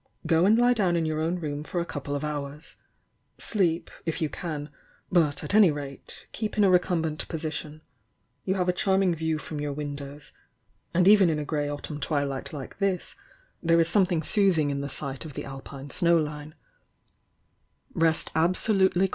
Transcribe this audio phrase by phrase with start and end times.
[0.25, 2.77] Go and lie down in your own room for a couple of hours.
[3.37, 4.71] Sleep, if you can,—
[5.11, 7.83] but, at any rate, keep in a recumbent position.
[8.43, 10.31] You have a charming view from your windows,—
[10.91, 13.15] and even in a grey autumn twihght like this,
[13.61, 16.53] there is something soothing in the maocorr >isoiution mi chmt (ANSI
[17.93, 19.07] ood ISO TEST CHABT No.